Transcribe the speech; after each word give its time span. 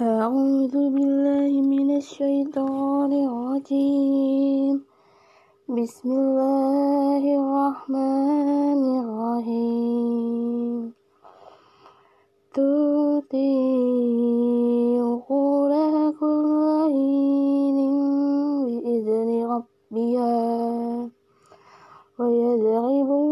أعوذ 0.00 0.72
بالله 0.72 1.52
من 1.60 1.96
الشيطان 1.96 3.12
الرجيم. 3.12 4.84
بسم 5.68 6.08
الله 6.12 7.22
الرحمن 7.40 8.80
الرحيم. 9.04 10.92
تطيع 12.56 13.40
لها 15.68 16.10
كل 16.20 16.52
حين 16.92 17.78
بإذن 18.64 19.30
ربها 19.52 20.40
ويضرب 22.18 23.29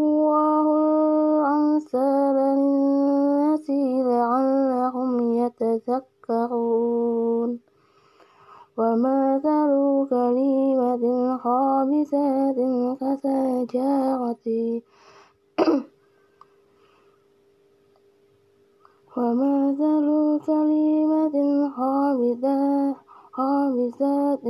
خابثة 24.09 24.45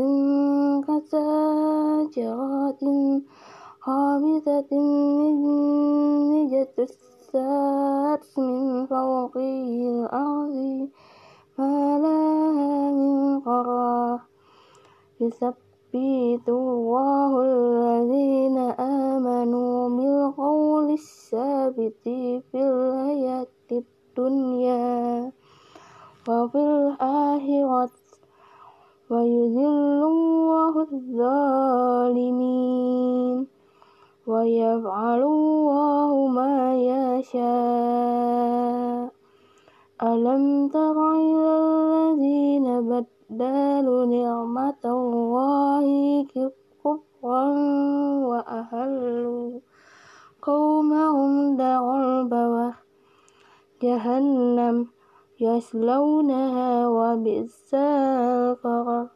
كشجرة 0.87 2.83
خابثة 3.81 4.71
نجت 6.33 6.77
من 8.39 8.87
فوق 8.87 9.37
الأرض 9.37 10.89
ما 11.59 11.99
لها 11.99 12.91
من 12.91 13.41
قرار 13.41 14.21
يثبت 15.21 16.49
الله 16.49 17.33
الذين 17.43 18.59
آمنوا 18.81 19.89
بالقول 19.89 20.91
الثابت 20.93 22.05
في 22.05 22.43
الحياة 22.55 23.58
يصلونها 55.59 56.89
وبئس 56.89 57.75
القرار 57.75 59.07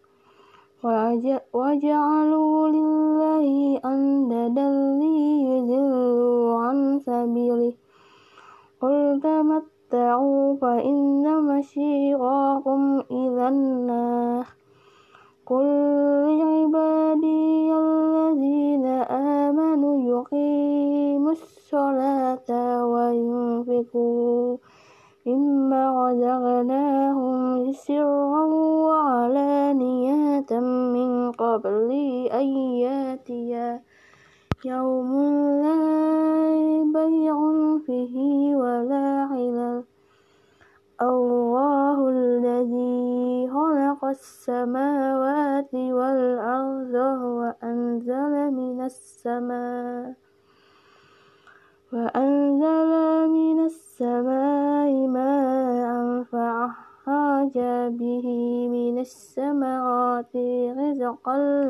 وجعلوا 1.54 2.68
لله 2.68 3.46
أندادا 3.84 4.68
ليضلوا 5.00 6.58
عن 6.62 6.78
سبيله 6.98 7.72
قل 8.80 9.20
تمت 9.22 9.72
تَتَّقُوا 9.92 10.56
فَإِنَّ 10.56 11.24
مَصِيرَكُمْ 11.48 13.02
إِلَى 13.10 13.48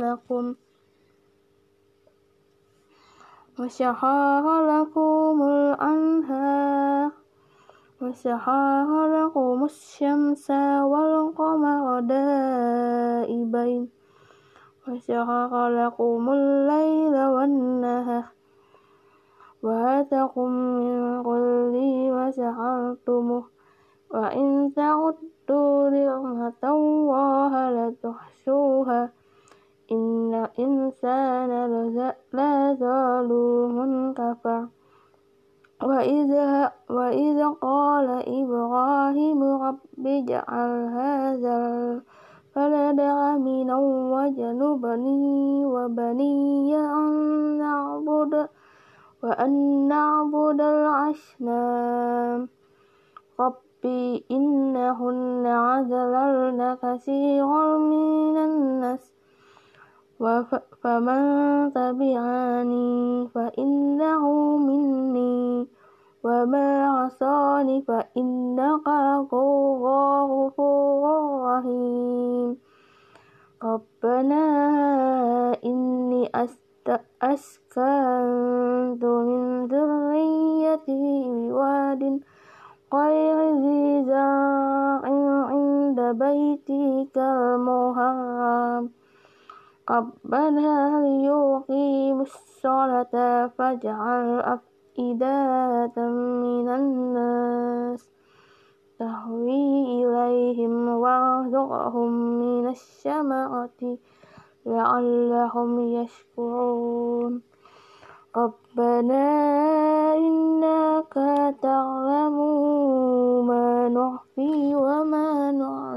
لكم. 0.03 0.55
وسخر 3.59 4.45
لكم 4.73 5.43
الأنهار. 5.43 7.11
وسخر 8.03 8.89
لكم 9.07 9.65
الشمس 9.65 10.51
والقمر 10.91 12.01
دائبين. 12.01 13.89
وسخر 14.89 15.53
لكم 15.69 16.21
الليل 16.33 17.15
والنهار. 17.27 18.25
وآتاكم 19.63 20.51
من 20.51 21.23
كل 21.23 21.75
وسخرتموه 22.17 23.45
وإن 24.11 24.73
تعدوا 24.77 25.91
نعمة 25.91 26.63
الله 26.65 27.53
لتحصوها. 27.71 29.22
إن 29.93 30.35
الإنسان 30.35 31.51
لظلوم 32.33 34.13
كفر 34.13 34.67
وإذا, 35.83 36.73
وإذا 36.91 37.49
قال 37.49 38.09
إبراهيم 38.43 39.43
رب 39.43 40.07
اجعل 40.07 40.71
هذا 40.99 41.57
البلد 42.57 43.01
آمنا 43.01 43.77
وجنبني 44.15 45.65
وبني 45.65 46.77
أن 46.77 47.09
نعبد 47.59 48.49
وأن 49.23 49.53
نعبد 49.89 50.61
الأصنام. 50.61 52.49
ربي 53.41 54.25
إنهن 54.31 55.47
عذللن 55.47 56.77
كثيرا 56.83 57.79
من 57.79 58.37
الناس. 58.37 59.22
فمن 60.83 61.23
تبعني 61.73 63.29
فإنه 63.35 64.57
مني. 64.57 65.67
وما 66.25 66.87
عصاني 66.87 67.83
فإنك 67.83 68.89
غفور 69.33 71.03
رحيم. 71.45 72.57
ربنا 73.63 74.45
إني 75.65 76.31
أسكنت 77.23 79.05
من 79.05 79.67
ذريتي 79.67 81.25
بواد 81.29 82.21
غير 82.95 83.37
ذي 83.55 84.05
زرع 84.05 85.03
عند 85.51 86.01
بيتك 86.01 87.19
المحرم 87.19 89.02
ربنا 89.91 91.01
ليقيم 91.01 92.21
الصلاة 92.21 93.47
فاجعل 93.59 94.41
أفئدة 94.41 96.09
من 96.43 96.69
الناس. 96.69 98.11
تهوي 98.99 100.05
إليهم 100.05 100.89
وارزقهم 100.89 102.13
من 102.13 102.69
الشمرات 102.69 103.81
لعلهم 104.67 105.81
يشكرون. 105.81 107.43
ربنا 108.37 109.27
إنك 110.17 111.15
تعلم 111.63 112.39
ما 113.47 113.89
نخفي 113.89 114.75
وما 114.77 115.53
نعلن 115.53 115.92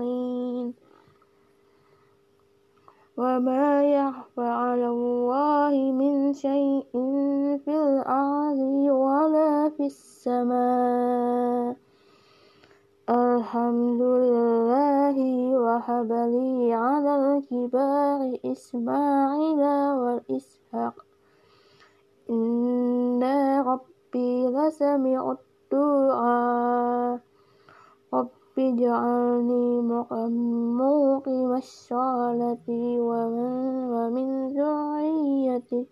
وما 3.17 3.83
يخفى 3.83 4.41
على 4.41 4.88
الله 4.88 5.91
من 5.91 6.33
شيء 6.33 6.91
في 7.63 7.71
الأرض 7.71 8.59
ولا 8.91 9.69
في 9.69 9.85
السماء 9.85 11.75
الحمد 13.09 14.01
لله 14.01 15.17
وهب 15.59 16.12
لي 16.12 16.73
على 16.73 17.13
الكبار 17.15 18.39
إسماعيل 18.45 19.63
وإسحاق 20.03 21.06
إن 22.29 23.23
ربي 23.63 24.47
لسميع 24.47 25.35
الدعاء 25.71 27.19
رب 28.57 28.63
اجعلني 28.63 29.81
مقيم 29.81 31.52
الصلاة 31.56 32.68
ومن 33.10 34.28
ذريتي 34.56 35.88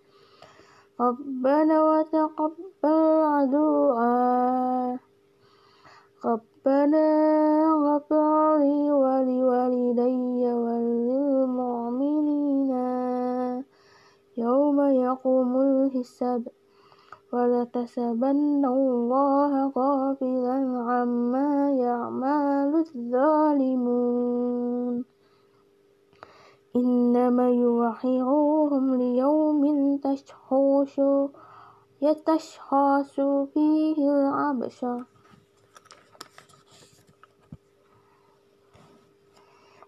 ربنا 0.99 1.83
وتقبل 1.83 3.49
دعاء 3.51 4.97
ربنا 6.25 7.07
غفر 7.85 8.57
لي 8.57 8.91
ولوالدي 8.91 10.53
وللمؤمنين 10.63 12.03
يوم 14.37 14.81
يقوم 14.81 15.61
الحساب 15.61 16.47
ولا 17.33 17.63
الله 18.65 19.71
غافلا 19.77 20.57
عما 20.89 21.71
يعمل 21.71 22.85
الظالمون 22.85 25.05
إنما 26.75 27.49
يوحيهم 27.49 28.95
ليوم 28.95 29.97
تشخص 29.97 30.99
يتشخص 32.01 33.19
فيه 33.53 33.97
الأبصار 33.97 35.03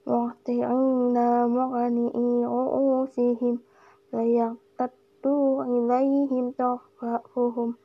مهطعين 0.08 1.46
مغنئي 1.48 2.46
رؤوسهم 2.46 3.60
فيرتد 5.26 5.62
إليهم 5.62 6.52
ترفعهم 6.52 7.76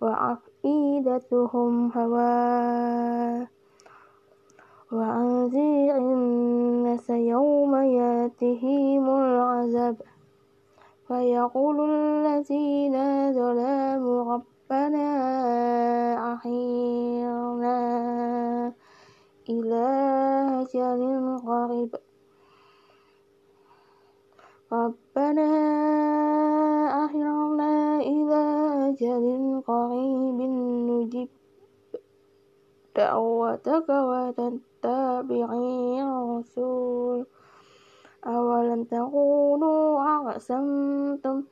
وأفئدتهم 0.00 1.92
هواء 1.92 3.46
وأنذر 4.92 5.96
الناس 5.96 7.10
يوم 7.10 7.74
ياتهم 7.76 9.04
العذاب 9.08 9.96
فيقول 11.08 11.90
الذين 11.90 12.96
ظلموا 13.32 14.34
ربنا 14.34 15.08
أحيرنا 16.34 17.78
إلى 19.48 19.86
أجل 20.60 21.38
قريب 21.46 21.94
ربنا 24.72 26.35
أحيرنا 27.16 27.96
إلى 28.00 28.42
أجل 28.88 29.24
قريب 29.66 30.38
نجب 30.88 31.28
دعوتك 32.96 33.88
وتتبعي 33.88 36.02
الرسول. 36.02 37.26
أولم 38.26 38.84
تقولوا 38.84 39.86
أقسمتم 40.16 41.42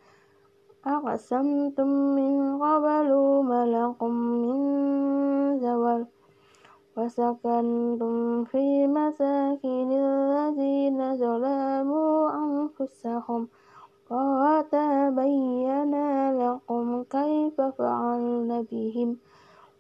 أقسمتم 0.86 1.88
من 1.88 2.62
قبل 2.62 3.08
ما 3.48 3.62
لكم 3.66 4.12
من 4.44 4.58
زوال 5.58 6.06
وسكنتم 6.96 8.44
في 8.44 8.86
مساكن 8.86 9.88
الذين 9.92 11.16
ظلموا 11.16 12.30
أنفسهم. 12.44 13.48
وتبين 14.10 15.94
لكم 16.42 17.02
كيف 17.02 17.60
فعلنا 17.60 18.64
بهم 18.72 19.16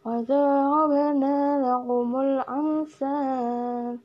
وضربنا 0.04 1.62
لهم 1.62 2.20
الأمثال 2.20 3.98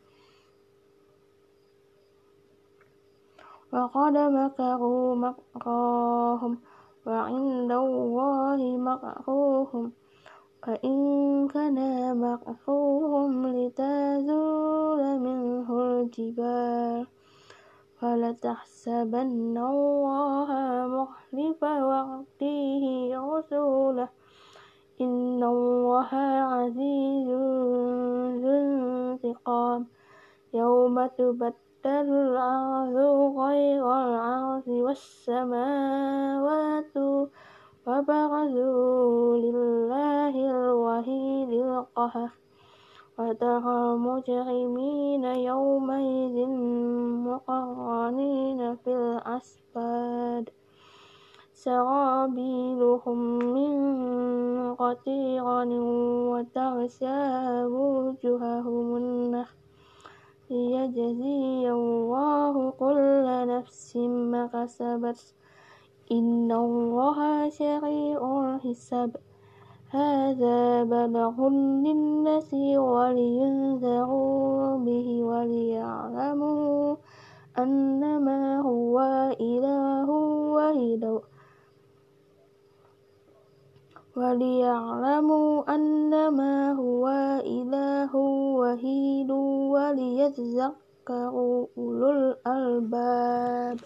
وقد 3.74 4.18
مكروا 4.18 5.16
مكرهم 5.16 6.58
وعند 7.06 7.72
الله 7.72 8.78
مكروهم 8.78 9.92
فإن 10.64 10.98
كان 11.48 11.78
مكروهم 12.18 13.48
لتزول 13.48 15.20
منه 15.20 15.68
الجبال 15.82 17.08
فلا 18.00 18.32
تحسبن 18.32 19.58
الله 19.58 20.50
مخلف 20.88 21.64
وعده 21.64 22.84
رسوله. 23.12 24.10
إن 25.02 25.44
الله 25.44 26.10
عزيز 26.54 27.30
ذو 28.42 28.50
انتقام. 28.50 29.88
يوم 30.54 31.06
تبدل 31.06 31.60
الأرض 31.86 32.96
غير 33.40 33.84
الأرض 33.84 34.68
والسماوات 34.68 36.18
وبرزوا 37.88 39.38
لله 39.38 40.36
الوحيد 40.52 41.52
القهر 41.52 42.30
وترى 43.20 43.78
المجرمين 43.94 45.24
يومئذ 45.24 46.48
مقرنين 47.28 48.76
في 48.76 48.92
الأسفاد. 48.96 50.50
سرابيلهم 51.54 53.20
من 53.56 53.74
قطيران 54.76 55.72
وتغشى 56.32 57.20
وجوههم 57.66 58.88
النار 58.96 59.50
ليجزي 60.50 61.72
الله 61.72 62.72
كل 62.72 63.26
نفس 63.48 63.98
ما 64.32 64.48
كسبت. 64.48 65.36
إن 66.12 66.52
الله 66.52 67.50
سريع 67.50 68.20
الحساب. 68.46 69.12
هذا 69.90 70.84
بلغ 70.84 71.50
للناس 71.50 72.54
ولينذروا 72.78 74.78
به 74.78 75.24
وليعلموا 75.24 76.96
أنما 77.60 78.62
هو 78.62 79.00
إله 79.42 80.10
واحد. 80.54 81.20
وليعلموا 84.18 85.76
أنما 85.76 86.72
هو 86.74 87.08
إله 87.46 88.16
وحيد 88.62 89.32
وليذكروا 89.74 91.66
أولو 91.78 92.10
الألباب. 92.12 93.78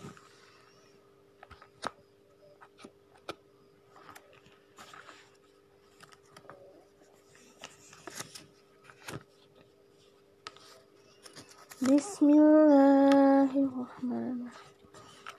Bismillahirrahmanirrahim. 11.83 14.47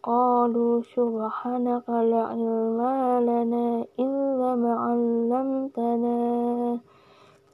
قالوا 0.04 0.82
سبحانك 0.82 1.90
لا 1.90 2.24
علم 2.24 2.82
لنا 3.30 3.86
إلا 4.00 4.56
ما 4.56 4.74
علمتنا. 4.86 6.16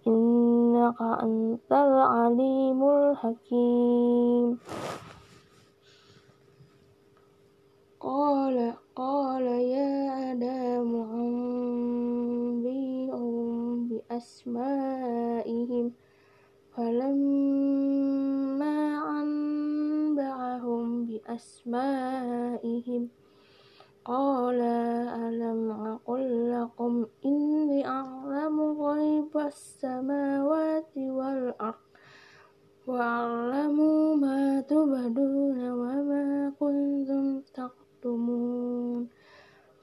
إنك 0.08 1.02
أنت 1.02 1.72
العليم 1.72 2.90
الحكيم. 2.90 4.60
قال 8.00 8.74
قال 8.96 9.48
يا 9.48 10.32
آدم 10.32 10.96
أنبئهم 10.96 11.48
بأسمائهم. 13.88 15.92
فلما 16.78 18.02
أنبأهم 19.22 21.06
بأسمائهم 21.06 22.01
غيب 29.51 29.51
السماوات 29.51 30.93
والأرض 30.97 31.87
وأعلم 32.87 33.79
ما 34.21 34.61
تبدون 34.61 35.71
وما 35.71 36.53
كنتم 36.61 37.41
تكتمون 37.41 39.09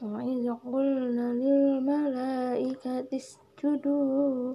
وإذ 0.02 0.54
قلنا 0.54 1.34
للملائكة 1.34 3.08
اسجدوا 3.14 4.54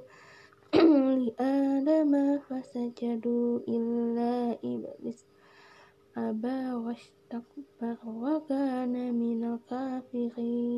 لآدم 1.24 2.38
فسجدوا 2.38 3.60
إلا 3.68 4.58
إبليس 4.64 5.26
أبى 6.16 6.60
واستكبر 6.72 7.96
وكان 8.06 9.14
من 9.14 9.44
الكافرين 9.44 10.71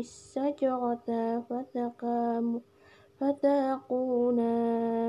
الشجرة 0.00 1.08
فتكونا 3.20 4.54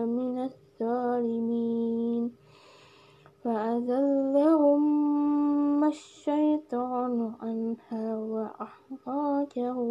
من 0.05 0.50
الظالمين. 0.50 2.31
فأزلهما 3.43 4.71
الشيطان 5.88 7.33
عنها 7.41 8.17
وأخرجهما 8.98 9.81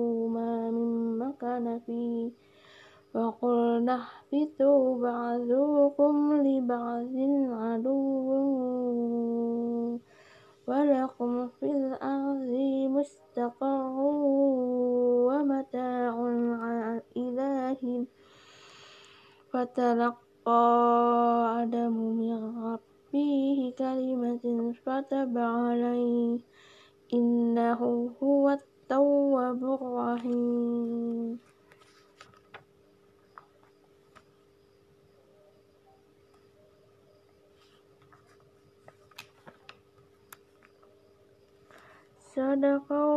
مما 0.70 1.32
كان 1.40 1.78
فيه. 1.86 2.30
وقلنا 3.14 4.02
اهبطوا 4.02 5.02
بعضكم 5.02 6.14
لبعض 6.32 7.16
عدو. 7.60 8.30
ولكم 10.68 11.48
في 11.48 11.66
الأرض 11.66 12.52
ومتاع 15.28 16.14
إلى 17.16 17.76
حين 17.80 18.06
فتلقى 19.52 20.20
آدم 21.62 21.92
من 21.92 22.64
ربه 22.64 23.74
كلمة 23.78 24.72
فتب 24.84 25.38
عليه 25.38 26.40
إنه 27.14 28.10
هو 28.22 28.50
التواب 28.50 29.64
الرحيم. 29.64 31.38
صدق 42.34 43.09